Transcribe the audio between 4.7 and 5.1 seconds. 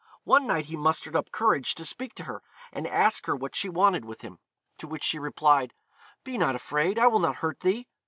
To which